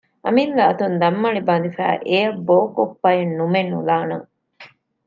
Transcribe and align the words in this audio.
އަމިއްލަ 0.25 0.61
އަތުން 0.67 0.95
ދަންމަޅި 1.01 1.41
ބަނދެފައި 1.47 1.97
އެއަށް 2.09 2.39
ބޯކޮއްޕައެއް 2.47 3.33
ނުމެ 3.37 3.61
ނުލާނަން 3.71 4.27